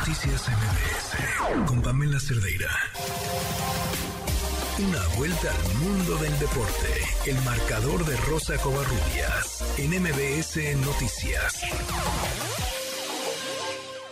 Noticias 0.00 0.48
MBS 0.48 1.68
con 1.68 1.82
Pamela 1.82 2.18
Cerdeira. 2.18 2.72
Una 4.80 5.04
vuelta 5.20 5.52
al 5.52 5.74
mundo 5.76 6.16
del 6.24 6.32
deporte. 6.40 6.88
El 7.28 7.36
marcador 7.44 8.00
de 8.08 8.16
Rosa 8.24 8.56
Covarrubias 8.64 9.60
en 9.76 9.92
MBS 10.00 10.56
Noticias. 10.80 11.68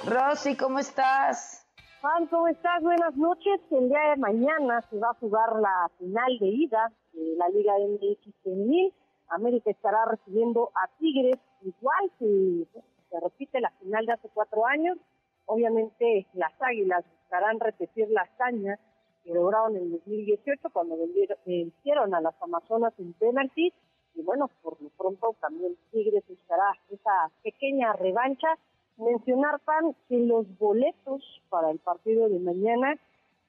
Rosy, 0.04 0.58
¿cómo 0.58 0.78
estás? 0.78 1.66
Juan, 2.02 2.26
¿cómo 2.26 2.48
estás? 2.48 2.82
Buenas 2.82 3.16
noches. 3.16 3.58
El 3.70 3.88
día 3.88 4.10
de 4.10 4.16
mañana 4.20 4.84
se 4.90 4.98
va 4.98 5.08
a 5.08 5.14
jugar 5.14 5.56
la 5.56 5.90
final 5.98 6.38
de 6.38 6.48
ida 6.48 6.92
de 7.14 7.34
la 7.38 7.48
Liga 7.48 7.72
MX 7.80 8.34
femenil. 8.44 8.92
América 9.30 9.70
estará 9.70 10.04
recibiendo 10.04 10.70
a 10.74 10.86
Tigres, 10.98 11.40
igual 11.62 12.12
que 12.18 12.66
se 13.08 13.20
repite 13.20 13.58
la 13.60 13.70
final 13.80 14.04
de 14.04 14.12
hace 14.12 14.28
cuatro 14.34 14.66
años. 14.66 14.98
Obviamente 15.48 16.26
las 16.34 16.52
Águilas 16.60 17.06
buscarán 17.22 17.58
repetir 17.58 18.10
la 18.10 18.20
hazaña 18.20 18.78
que 19.24 19.32
lograron 19.32 19.76
en 19.76 19.92
2018 19.92 20.68
cuando 20.70 20.94
vencieron 21.46 22.14
a 22.14 22.20
las 22.20 22.34
Amazonas 22.42 22.92
en 22.98 23.14
penalti. 23.14 23.72
Y 24.14 24.22
bueno, 24.22 24.50
por 24.62 24.80
lo 24.82 24.90
pronto 24.90 25.34
también 25.40 25.74
Tigres 25.90 26.22
buscará 26.28 26.74
esa 26.90 27.30
pequeña 27.42 27.94
revancha. 27.94 28.58
Mencionar, 28.98 29.58
Pan, 29.60 29.96
que 30.10 30.18
los 30.18 30.46
boletos 30.58 31.22
para 31.48 31.70
el 31.70 31.78
partido 31.78 32.28
de 32.28 32.40
mañana 32.40 32.98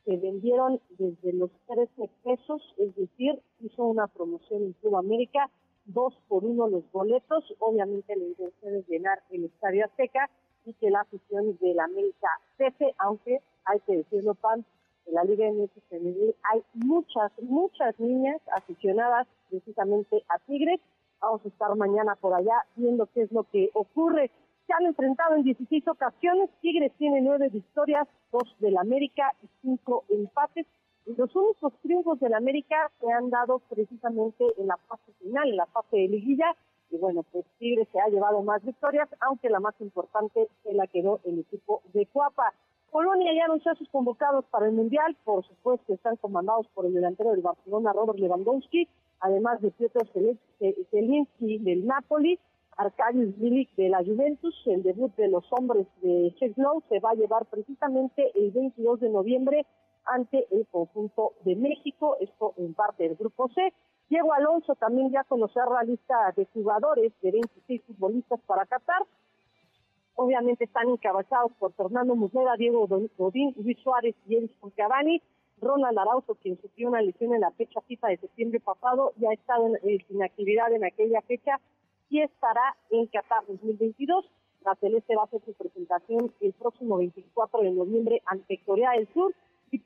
se 0.05 0.15
vendieron 0.15 0.79
desde 0.97 1.33
los 1.33 1.51
13 1.67 2.09
pesos, 2.23 2.75
es 2.77 2.95
decir, 2.95 3.41
hizo 3.59 3.83
una 3.83 4.07
promoción 4.07 4.63
en 4.63 4.73
Club 4.73 4.95
América, 4.95 5.49
dos 5.83 6.13
por 6.29 6.45
uno 6.45 6.69
los 6.69 6.89
boletos. 6.93 7.43
Obviamente 7.59 8.15
la 8.15 8.23
intención 8.23 8.75
es 8.75 8.87
llenar 8.87 9.19
el 9.31 9.45
Estadio 9.45 9.83
Azteca 9.83 10.29
que 10.73 10.89
la 10.89 11.01
afición 11.01 11.57
de 11.59 11.73
la 11.73 11.85
América 11.85 12.27
cese, 12.57 12.93
aunque 12.97 13.41
hay 13.65 13.79
que 13.81 13.97
decirlo, 13.97 14.35
Pan, 14.35 14.65
en 15.05 15.15
la 15.15 15.23
Liga 15.23 15.49
MX 15.51 15.71
Femenil 15.89 16.35
hay 16.51 16.63
muchas, 16.73 17.31
muchas 17.41 17.99
niñas 17.99 18.39
aficionadas 18.55 19.27
precisamente 19.49 20.23
a 20.29 20.37
Tigres. 20.39 20.79
Vamos 21.19 21.41
a 21.43 21.47
estar 21.47 21.75
mañana 21.75 22.15
por 22.15 22.33
allá 22.33 22.63
viendo 22.75 23.07
qué 23.07 23.23
es 23.23 23.31
lo 23.31 23.43
que 23.43 23.69
ocurre. 23.73 24.29
Se 24.67 24.73
han 24.73 24.85
enfrentado 24.85 25.35
en 25.35 25.43
16 25.43 25.87
ocasiones. 25.87 26.49
Tigres 26.61 26.91
tiene 26.97 27.21
nueve 27.21 27.49
victorias, 27.49 28.07
dos 28.31 28.55
del 28.59 28.77
América 28.77 29.33
y 29.43 29.47
cinco 29.61 30.03
empates. 30.09 30.67
Y 31.07 31.15
los 31.15 31.35
únicos 31.35 31.73
triunfos 31.81 32.19
del 32.19 32.35
América 32.35 32.91
se 33.01 33.11
han 33.11 33.31
dado 33.31 33.59
precisamente 33.69 34.45
en 34.57 34.67
la 34.67 34.77
fase 34.87 35.11
final, 35.19 35.49
en 35.49 35.57
la 35.57 35.65
fase 35.65 35.97
de 35.97 36.07
liguilla. 36.07 36.55
Y 36.91 36.97
bueno, 36.97 37.23
pues 37.31 37.45
Tigres 37.59 37.87
se 37.91 37.99
ha 37.99 38.07
llevado 38.07 38.41
más 38.41 38.63
victorias, 38.63 39.09
aunque 39.21 39.49
la 39.49 39.59
más 39.59 39.75
importante 39.79 40.47
se 40.63 40.73
la 40.73 40.87
quedó 40.87 41.19
el 41.23 41.39
equipo 41.39 41.81
de 41.93 42.05
Cuapa. 42.07 42.53
Polonia 42.91 43.33
ya 43.33 43.45
anunció 43.45 43.71
a 43.71 43.75
sus 43.75 43.87
convocados 43.89 44.45
para 44.45 44.65
el 44.65 44.71
Mundial, 44.73 45.15
por 45.23 45.45
supuesto 45.45 45.93
están 45.93 46.15
comandados 46.15 46.67
por 46.73 46.85
el 46.85 46.93
delantero 46.93 47.31
del 47.31 47.41
Barcelona, 47.41 47.93
Robert 47.93 48.17
Lewandowski, 48.17 48.87
además 49.19 49.61
de 49.61 49.69
Pietro 49.71 50.01
Zelinski 50.89 51.59
del 51.59 51.85
Napoli, 51.85 52.39
Arkadiusz 52.77 53.37
Milik 53.37 53.75
de 53.75 53.89
la 53.89 54.03
Juventus, 54.03 54.55
el 54.65 54.83
debut 54.83 55.13
de 55.17 55.27
los 55.27 55.43
hombres 55.51 55.85
de 56.01 56.33
Cheslow 56.39 56.81
se 56.87 56.99
va 56.99 57.11
a 57.11 57.15
llevar 57.15 57.45
precisamente 57.45 58.31
el 58.35 58.51
22 58.51 59.01
de 59.01 59.09
noviembre 59.09 59.65
ante 60.05 60.47
el 60.49 60.65
conjunto 60.67 61.33
de 61.43 61.55
México, 61.55 62.15
esto 62.21 62.53
en 62.57 62.73
parte 62.73 63.03
del 63.03 63.17
grupo 63.17 63.49
C. 63.49 63.73
Diego 64.09 64.33
Alonso 64.33 64.75
también 64.75 65.11
ya 65.11 65.23
conoció 65.23 65.63
la 65.71 65.83
lista 65.83 66.33
de 66.35 66.45
jugadores 66.53 67.13
de 67.21 67.31
26 67.31 67.83
futbolistas 67.83 68.39
para 68.47 68.65
Qatar, 68.65 69.03
obviamente 70.19 70.65
están 70.65 70.89
encabezados 70.89 71.51
por 71.59 71.73
Fernando 71.73 72.15
Muslera, 72.15 72.55
Diego 72.57 72.87
Godín, 73.17 73.53
Luis 73.57 73.77
Suárez 73.79 74.15
y 74.27 74.35
Edison 74.35 74.71
Cavani. 74.71 75.21
Ronald 75.61 75.97
Arauzo, 75.97 76.35
quien 76.35 76.59
sufrió 76.61 76.87
una 76.87 77.01
lesión 77.01 77.33
en 77.33 77.41
la 77.41 77.51
fecha 77.51 77.81
FIFA 77.81 78.07
de 78.09 78.17
septiembre 78.17 78.59
pasado, 78.61 79.11
ya 79.17 79.29
ha 79.29 79.33
estado 79.33 79.67
en, 79.67 80.07
sin 80.07 80.23
actividad 80.23 80.71
en 80.71 80.85
aquella 80.85 81.21
fecha 81.21 81.59
y 82.09 82.21
estará 82.21 82.77
en 82.89 83.07
Qatar 83.07 83.45
2022. 83.45 84.25
La 84.63 84.75
Celeste 84.75 85.15
va 85.15 85.23
a 85.23 85.25
hacer 85.25 85.41
su 85.45 85.53
presentación 85.53 86.33
el 86.39 86.53
próximo 86.53 86.97
24 86.97 87.61
de 87.61 87.71
noviembre 87.71 88.21
ante 88.25 88.57
Corea 88.65 88.91
del 88.91 89.07
Sur. 89.13 89.33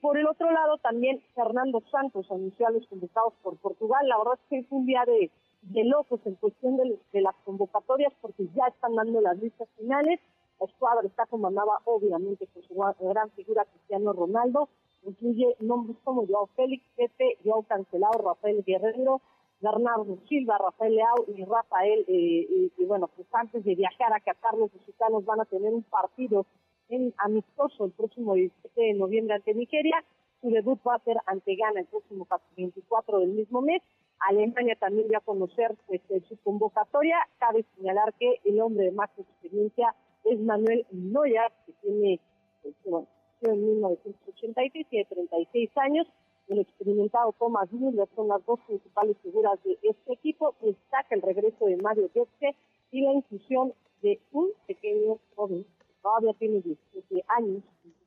Por 0.04 0.18
el 0.18 0.28
otro 0.28 0.52
lado, 0.52 0.80
también 0.80 1.22
Fernando 1.34 1.82
Santos 1.90 2.30
anunció 2.30 2.68
a 2.68 2.72
los 2.72 2.86
convocados 2.88 3.34
por 3.42 3.56
Portugal. 3.56 4.06
La 4.06 4.18
verdad 4.18 4.34
es 4.34 4.50
que 4.50 4.58
es 4.58 4.66
un 4.70 4.86
día 4.86 5.06
de, 5.06 5.32
de 5.62 5.86
locos 5.86 6.20
en 6.26 6.36
cuestión 6.36 6.76
de, 6.76 7.22
las 7.22 7.36
convocatorias 7.46 8.12
porque 8.20 8.50
ya 8.54 8.68
están 8.68 8.96
dando 8.96 9.22
las 9.22 9.38
listas 9.40 9.70
finales. 9.78 10.20
La 10.60 10.66
escuadra 10.66 11.08
está 11.08 11.26
comandada 11.28 11.80
obviamente 11.86 12.46
por 12.48 12.68
su 12.68 12.74
gran 13.08 13.30
figura 13.32 13.64
Cristiano 13.64 14.12
Ronaldo. 14.12 14.68
Incluye 15.06 15.56
nombres 15.62 15.96
como 16.04 16.28
Joao 16.28 16.48
Félix, 16.48 16.84
Pepe, 16.98 17.38
Joao 17.46 17.64
Cancelado, 17.64 18.22
Rafael 18.26 18.62
Guerrero, 18.66 19.22
Bernardo 19.62 20.18
Silva, 20.28 20.58
Rafael 20.58 20.96
Leao 20.96 21.26
y 21.34 21.46
Rafael. 21.46 22.04
Eh, 22.10 22.72
y, 22.78 22.86
bueno, 22.86 23.10
pues 23.16 23.26
antes 23.32 23.64
de 23.64 23.74
viajar 23.74 24.12
a 24.12 24.20
Qatar, 24.20 24.56
los 24.56 24.74
mexicanos 24.74 25.24
van 25.24 25.40
a 25.40 25.46
tener 25.46 25.74
un 25.74 25.84
partido 25.84 26.46
en 26.90 27.14
amistoso 27.18 27.86
el 27.86 27.92
próximo 27.92 28.36
17 28.36 28.82
de 28.82 28.94
noviembre 28.94 29.36
ante 29.36 29.54
Nigeria. 29.54 30.04
Su 30.42 30.50
debut 30.50 30.80
va 30.86 30.96
a 30.96 31.00
ser 31.00 31.18
ante 31.26 31.56
Ghana 31.56 31.82
el 31.82 31.86
próximo 31.88 32.28
24 32.58 33.20
del 33.20 33.30
mismo 33.30 33.62
mes 33.62 33.82
Alemania 34.28 34.76
también 34.76 35.08
ya 35.10 35.18
a 35.18 35.22
conocer 35.22 35.76
pues, 35.88 36.02
su 36.28 36.38
convocatoria. 36.38 37.18
Cabe 37.40 37.66
señalar 37.76 38.14
que 38.14 38.40
el 38.46 38.62
hombre 38.62 38.86
de 38.86 38.92
más 38.92 39.10
experiencia 39.18 39.94
es 40.24 40.40
Manuel 40.40 40.86
Neuer, 40.92 41.52
que 41.66 41.74
tiene, 41.82 42.20
pues, 42.62 42.74
bueno, 42.86 43.08
en 43.42 43.66
1986, 43.66 44.88
tiene 44.90 45.06
36 45.06 45.70
años. 45.78 46.08
El 46.48 46.60
experimentado 46.60 47.34
Thomas 47.38 47.72
Müller 47.72 48.08
son 48.16 48.28
las 48.28 48.46
dos 48.46 48.60
principales 48.62 49.18
figuras 49.22 49.62
de 49.64 49.78
este 49.82 50.14
equipo. 50.14 50.56
Destaca 50.62 51.16
el 51.16 51.22
regreso 51.22 51.66
de 51.66 51.78
Mario 51.78 52.10
Götze 52.14 52.56
y 52.92 53.02
la 53.02 53.14
inclusión 53.14 53.74
de 54.02 54.20
un 54.32 54.52
pequeño 54.68 55.20
joven 55.36 55.66
todavía 56.04 56.34
tiene 56.38 56.62
17 56.62 57.26
años, 57.30 57.64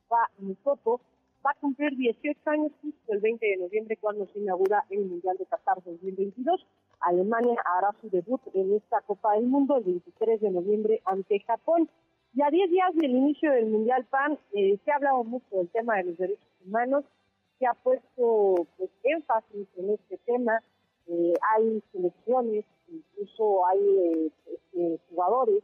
va 0.09 0.29
foto 0.63 1.01
va 1.45 1.51
a 1.51 1.59
cumplir 1.61 1.95
18 1.95 2.39
años 2.49 2.71
justo 2.81 3.13
el 3.13 3.19
20 3.19 3.45
de 3.45 3.57
noviembre 3.57 3.97
cuando 3.97 4.27
se 4.27 4.39
inaugura 4.39 4.83
el 4.89 5.05
Mundial 5.05 5.37
de 5.37 5.45
Qatar 5.45 5.81
2022. 5.83 6.65
Alemania 6.99 7.55
hará 7.63 7.95
su 8.01 8.09
debut 8.09 8.41
en 8.53 8.73
esta 8.73 9.01
Copa 9.01 9.33
del 9.35 9.47
Mundo 9.47 9.77
el 9.77 9.83
23 9.83 10.41
de 10.41 10.51
noviembre 10.51 11.01
ante 11.05 11.39
Japón. 11.41 11.89
Y 12.33 12.41
a 12.41 12.49
10 12.49 12.69
días 12.69 12.95
del 12.95 13.11
inicio 13.11 13.51
del 13.51 13.67
Mundial 13.67 14.05
PAN 14.05 14.37
eh, 14.53 14.77
se 14.83 14.91
ha 14.91 14.95
hablado 14.95 15.23
mucho 15.23 15.45
del 15.51 15.69
tema 15.69 15.95
de 15.97 16.03
los 16.03 16.17
derechos 16.17 16.47
humanos, 16.65 17.05
se 17.59 17.65
ha 17.65 17.73
puesto 17.73 18.67
pues, 18.77 18.89
énfasis 19.03 19.67
en 19.77 19.91
este 19.91 20.17
tema. 20.25 20.61
Eh, 21.07 21.33
hay 21.55 21.81
selecciones, 21.91 22.65
incluso 22.89 23.65
hay 23.67 23.79
eh, 23.79 24.31
este, 24.53 24.99
jugadores 25.09 25.63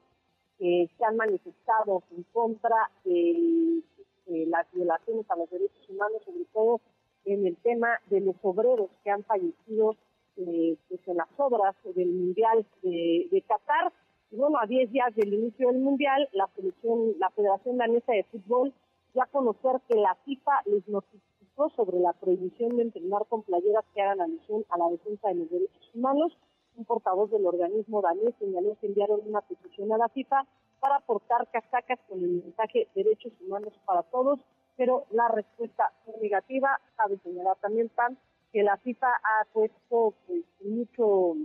que 0.58 0.90
se 0.97 1.06
han 1.06 1.18
manifestado 1.18 2.03
en 2.12 2.24
contra 2.31 2.91
eh, 3.06 3.81
las 4.25 4.72
violaciones 4.72 5.30
a 5.30 5.36
los 5.36 5.50
derechos 5.50 5.90
humanos, 5.90 6.22
sobre 6.25 6.46
todo 6.53 6.81
en 7.25 7.46
el 7.46 7.56
tema 7.58 8.00
de 8.09 8.22
los 8.22 8.36
obreros 8.41 8.90
que 9.03 9.12
han 9.12 9.24
fallecido 9.24 9.96
eh, 10.38 10.78
pues, 10.90 11.02
en 11.08 11.18
las 11.18 11.28
obras 11.38 11.75
del 11.96 12.09
Mundial 12.09 12.66
de, 12.81 13.44
Qatar. 13.47 13.91
Y 14.31 14.38
bueno, 14.38 14.58
a 14.59 14.66
10 14.66 14.91
días 14.91 15.16
del 15.16 15.34
inicio 15.34 15.68
del 15.68 15.80
Mundial, 15.80 16.28
la, 16.34 16.47
Federación 16.47 17.78
Danesa 17.78 18.14
de 18.14 18.24
Fútbol 18.24 18.74
ya 19.14 19.25
conocer 19.28 19.80
que 19.88 19.96
la 19.96 20.16
FIFA 20.25 20.62
les 20.66 20.88
notificó 20.88 21.70
sobre 21.75 22.00
la 22.00 22.14
prohibición 22.14 22.75
de 22.78 22.84
entrenar 22.84 23.28
con 23.30 23.44
playeras 23.44 23.85
que 23.94 24.02
hagan 24.02 24.22
alusión 24.22 24.66
a 24.70 24.78
la 24.80 24.90
defensa 24.90 25.28
de 25.28 25.35
los 25.35 25.50
derechos 25.52 25.91
humanos. 25.94 26.35
Un 26.75 26.85
portavoz 26.85 27.29
del 27.29 27.45
organismo 27.45 28.01
danés 28.01 28.34
señaló 28.39 28.75
que 28.79 28.88
enviaron 28.88 29.22
una 29.25 29.41
petición 29.41 29.91
a 29.91 29.97
la 29.97 30.09
FIFA 30.09 30.45
para 30.79 30.95
aportar 30.97 31.47
casacas 31.51 32.00
con 32.09 32.19
el 32.19 32.44
mensaje 32.44 32.88
derechos 32.95 33.31
humanos 33.41 33.73
para 33.85 34.03
todos, 34.03 34.40
pero 34.75 35.05
la 35.11 35.28
respuesta 35.28 35.93
fue 36.03 36.16
negativa. 36.22 36.79
Cabe 36.96 37.20
señalar 37.20 37.58
también, 37.61 37.90
Pan, 37.90 38.17
que 38.52 38.64
la 38.64 38.78
FIFA 38.78 39.08
ha 39.08 39.46
puesto 39.53 40.14
pues, 40.28 40.43
mucho, 40.64 41.35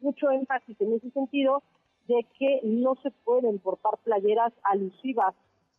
mucho 0.00 0.30
énfasis 0.30 0.80
en 0.80 0.92
ese 0.92 1.10
sentido 1.10 1.62
de 2.06 2.26
que 2.38 2.60
no 2.64 2.96
se 3.02 3.10
pueden 3.10 3.58
portar 3.58 3.96
playeras 4.04 4.52
alusivas 4.62 5.34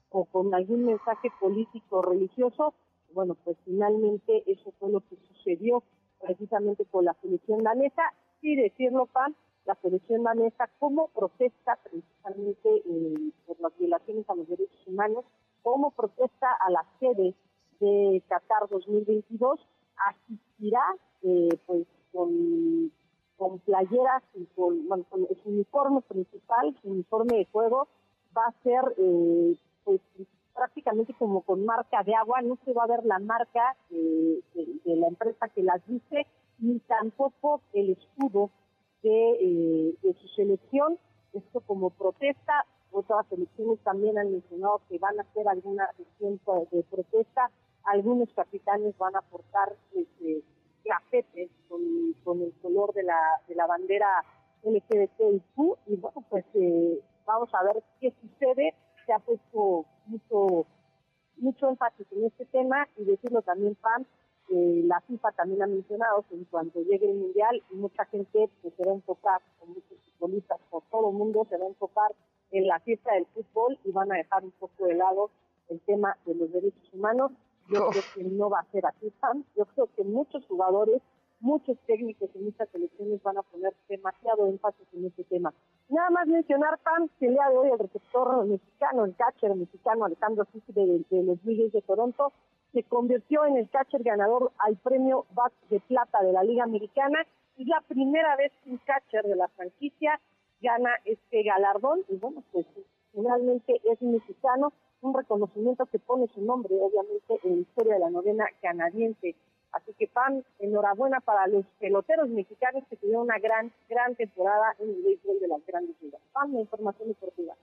o 0.10 0.26
con 0.26 0.54
algún 0.54 0.86
mensaje 0.86 1.30
político 1.40 1.98
o 1.98 2.02
religioso. 2.02 2.74
Bueno, 3.14 3.36
pues 3.44 3.58
finalmente 3.64 4.44
eso 4.48 4.72
fue 4.80 4.90
lo 4.90 5.02
que 5.02 5.16
sucedió 5.28 5.84
precisamente 6.20 6.86
con 6.86 7.06
la 7.06 7.14
selección 7.22 7.64
danesa. 7.64 8.04
Y 8.46 8.56
decirlo, 8.56 9.08
Pan, 9.08 9.36
la 9.66 9.74
selección 9.82 10.22
danesa 10.22 10.70
como 10.78 11.08
protesta 11.08 11.80
precisamente 11.82 12.70
eh, 12.86 13.32
por 13.48 13.60
las 13.60 13.76
violaciones 13.80 14.30
a 14.30 14.36
los 14.36 14.48
derechos 14.48 14.86
humanos, 14.86 15.26
como 15.64 15.90
protesta 15.90 16.54
a 16.60 16.70
la 16.70 16.86
sede 17.00 17.34
de 17.80 18.22
Qatar 18.30 18.70
2022, 18.70 19.60
asistirá 19.98 20.84
eh, 21.24 21.58
pues 21.66 21.88
con, 22.14 22.92
con 23.36 23.58
playeras 23.62 24.22
y 24.36 24.46
con, 24.56 24.86
su 25.42 25.50
uniforme 25.50 26.02
principal, 26.02 26.78
su 26.84 26.90
uniforme 26.90 27.38
de 27.38 27.46
juego, 27.46 27.88
va 28.38 28.46
a 28.46 28.62
ser 28.62 28.84
eh, 29.00 29.58
pues 29.84 30.02
como 31.18 31.42
con 31.42 31.66
marca 31.66 32.04
de 32.04 32.14
agua, 32.14 32.42
no 32.42 32.58
se 32.64 32.74
va 32.74 32.84
a 32.84 32.88
ver 32.88 33.06
la 33.06 33.20
marca 33.20 33.76
de, 33.90 34.42
la 34.86 35.08
empresa 35.08 35.50
que 35.50 35.64
las 35.64 35.86
dice, 35.88 36.28
ni 36.60 36.80
tampoco 36.80 37.62
el 37.74 37.92
escudo 37.92 38.52
de, 39.04 39.32
eh, 39.42 39.96
de 40.02 40.14
su 40.14 40.28
selección. 40.30 40.98
Esto 41.34 41.62
como 41.62 41.90
protesta, 41.90 42.66
otras 42.92 43.26
selecciones 43.28 43.80
también 43.84 44.18
han 44.18 44.32
mencionado 44.32 44.82
que 44.88 44.98
van 45.00 45.20
a 45.20 45.24
hacer 45.24 45.48
alguna 45.48 45.90
sesión 45.98 46.40
de 46.72 46.84
protesta. 46.84 47.52
Algunos 47.84 48.30
capitanes 48.34 48.98
van 48.98 49.16
a 49.16 49.20
aportar 49.20 49.76
este, 49.94 50.44
cafete 50.84 51.50
con, 51.68 51.82
con, 52.24 52.42
el 52.42 52.54
color 52.62 52.94
de 52.94 53.04
la, 53.04 53.20
de 53.48 53.56
la 53.56 53.68
bandera 53.68 54.08
LGBTIQ 54.64 55.78
y 55.88 55.96
bueno, 55.98 56.24
pues 56.30 56.46
eh, 56.54 57.00
vamos 57.26 57.50
a 57.54 57.64
ver 57.64 57.84
qué 58.00 58.14
sucede. 58.22 58.74
Se 59.06 59.14
ha 59.14 59.20
puesto 59.20 59.86
mucho 60.08 60.66
mucho 61.38 61.70
énfasis 61.70 62.08
en 62.12 62.26
este 62.26 62.46
tema 62.46 62.88
y 62.98 63.04
decirlo 63.04 63.42
también, 63.42 63.76
Pam, 63.76 64.06
eh, 64.50 64.82
la 64.86 65.02
FIFA 65.02 65.32
también 65.32 65.64
ha 65.64 65.68
mencionado 65.68 66.24
que 66.30 66.36
en 66.36 66.46
cuanto 66.46 66.82
llegue 66.82 67.10
el 67.10 67.18
Mundial, 67.18 67.64
mucha 67.72 68.06
gente 68.06 68.50
pues, 68.62 68.74
se 68.76 68.84
va 68.84 68.92
a 68.92 68.96
enfocar, 68.96 69.42
con 69.60 69.70
muchos 69.70 69.98
futbolistas 70.12 70.60
por 70.70 70.84
todo 70.92 71.10
el 71.10 71.16
mundo, 71.16 71.46
se 71.50 71.58
va 71.58 71.66
a 71.66 71.70
enfocar 71.70 72.12
en 72.52 72.68
la 72.68 72.80
fiesta 72.80 73.14
del 73.14 73.26
fútbol 73.28 73.78
y 73.84 73.92
van 73.92 74.12
a 74.12 74.16
dejar 74.16 74.44
un 74.44 74.52
poco 74.52 74.86
de 74.86 74.96
lado 74.96 75.30
el 75.70 75.80
tema 75.82 76.18
de 76.26 76.36
los 76.36 76.52
derechos 76.52 76.94
humanos. 76.94 77.32
Yo 77.68 77.90
creo 77.90 78.04
que 78.14 78.24
no 78.24 78.50
va 78.50 78.60
a 78.60 78.72
ser 78.72 78.86
así, 78.86 79.12
Pam. 79.20 79.44
Yo 79.56 79.66
creo 79.66 79.90
que 79.96 80.04
muchos 80.04 80.46
jugadores 80.46 81.02
muchos 81.40 81.78
técnicos 81.86 82.30
en 82.36 82.46
muchas 82.46 82.70
selecciones 82.70 83.22
van 83.24 83.38
a 83.38 83.44
poner 83.44 83.74
demasiado 83.88 84.48
énfasis 84.48 84.88
en 84.94 85.06
este 85.06 85.24
tema. 85.26 85.54
Nada 85.90 86.10
más 86.10 86.28
mencionar, 86.28 86.80
Pam, 86.80 87.08
que 87.20 87.28
el 87.28 87.34
día 87.34 87.50
de 87.50 87.58
hoy 87.58 87.70
el 87.70 87.80
receptor 87.80 88.46
mexicano, 88.46 89.06
el 89.06 89.16
catcher 89.16 89.56
mexicano 89.56 90.06
Alejandro 90.06 90.48
Susi 90.52 90.72
de, 90.74 91.06
los 91.24 91.44
Blues 91.44 91.72
de 91.72 91.82
Toronto, 91.82 92.34
se 92.76 92.84
convirtió 92.84 93.46
en 93.46 93.56
el 93.56 93.70
catcher 93.70 94.04
ganador 94.04 94.52
al 94.58 94.76
premio 94.76 95.26
Bat 95.34 95.54
de 95.70 95.80
Plata 95.80 96.22
de 96.22 96.34
la 96.34 96.44
Liga 96.44 96.66
Americana. 96.66 97.26
Es 97.58 97.66
la 97.68 97.80
primera 97.88 98.36
vez 98.36 98.52
que 98.62 98.72
un 98.72 98.78
catcher 98.80 99.24
de 99.24 99.38
la 99.38 99.48
franquicia 99.48 100.20
gana 100.60 100.90
este 101.06 101.44
galardón 101.44 102.02
y 102.10 102.18
bueno, 102.18 102.44
pues 102.52 102.66
finalmente 103.14 103.80
es 103.90 104.02
mexicano, 104.02 104.74
un 105.02 105.14
reconocimiento 105.14 105.86
que 105.86 106.00
pone 106.00 106.28
su 106.28 106.42
nombre 106.42 106.76
obviamente 106.82 107.40
en 107.44 107.56
la 107.56 107.62
historia 107.62 107.94
de 107.94 108.00
la 108.02 108.10
novena 108.10 108.46
canadiense. 108.62 109.36
Así 109.72 109.94
que, 109.98 110.08
Pam, 110.08 110.44
enhorabuena 110.60 111.22
para 111.22 111.48
los 111.48 111.66
peloteros 111.80 112.28
mexicanos 112.28 112.84
que 112.90 112.98
tuvieron 112.98 113.24
una 113.24 113.40
gran, 113.40 113.72
gran 113.90 114.16
temporada 114.16 114.76
en 114.80 114.90
el 114.90 115.02
béisbol 115.02 115.40
de 115.40 115.48
las 115.48 115.66
grandes 115.66 115.96
ligas. 116.02 116.22
Pam, 116.34 116.54
la 116.54 116.60
información 116.60 117.08
deportiva. 117.08 117.54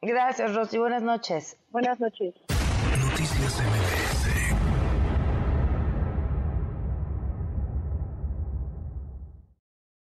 Gracias, 0.00 0.54
Rosy. 0.54 0.78
Buenas 0.78 1.02
noches. 1.02 1.56
Buenas 1.72 1.98
noches. 1.98 2.34
Noticias 3.10 3.99